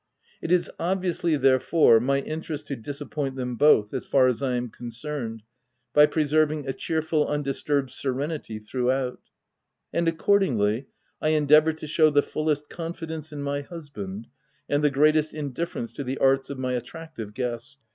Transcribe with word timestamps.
It 0.41 0.51
is 0.51 0.71
obviously, 0.79 1.37
therefore, 1.37 1.99
my 1.99 2.21
interest 2.21 2.65
to 2.69 2.75
disap 2.75 3.11
point 3.11 3.35
them 3.35 3.55
bothj 3.55 3.93
as 3.93 4.03
far 4.03 4.27
as 4.29 4.41
I 4.41 4.55
am 4.55 4.69
concerned, 4.69 5.43
by 5.93 6.07
preserving 6.07 6.65
a 6.67 6.73
cheerful, 6.73 7.27
undisturbed 7.27 7.91
serenity 7.91 8.57
throughout; 8.57 9.21
and 9.93 10.07
accordingly 10.07 10.87
I 11.21 11.27
endeavour 11.37 11.73
to 11.73 11.85
show 11.85 12.09
the 12.09 12.23
fullest 12.23 12.67
confidence 12.67 13.31
in 13.31 13.43
my 13.43 13.61
husband 13.61 14.25
and 14.67 14.83
the 14.83 14.89
greatest 14.89 15.35
indifference 15.35 15.93
to 15.93 16.03
the 16.03 16.17
arts 16.17 16.49
of 16.49 16.57
my 16.57 16.73
at 16.73 16.85
tractive 16.87 17.35
guest. 17.35 17.77